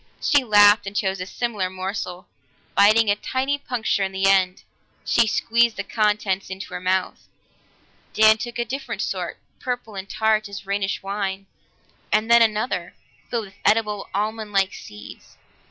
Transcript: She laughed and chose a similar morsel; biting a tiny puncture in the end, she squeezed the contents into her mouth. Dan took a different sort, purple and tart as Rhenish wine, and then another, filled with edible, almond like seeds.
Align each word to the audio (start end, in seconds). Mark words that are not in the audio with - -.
She 0.19 0.43
laughed 0.43 0.87
and 0.87 0.95
chose 0.95 1.21
a 1.21 1.27
similar 1.27 1.69
morsel; 1.69 2.27
biting 2.73 3.11
a 3.11 3.15
tiny 3.15 3.59
puncture 3.59 4.01
in 4.03 4.11
the 4.11 4.25
end, 4.25 4.63
she 5.05 5.27
squeezed 5.27 5.75
the 5.77 5.83
contents 5.83 6.49
into 6.49 6.73
her 6.73 6.79
mouth. 6.79 7.27
Dan 8.15 8.39
took 8.39 8.57
a 8.57 8.65
different 8.65 9.03
sort, 9.03 9.37
purple 9.59 9.93
and 9.93 10.09
tart 10.09 10.49
as 10.49 10.65
Rhenish 10.65 11.03
wine, 11.03 11.45
and 12.11 12.31
then 12.31 12.41
another, 12.41 12.95
filled 13.29 13.45
with 13.45 13.55
edible, 13.63 14.09
almond 14.11 14.51
like 14.51 14.73
seeds. 14.73 15.37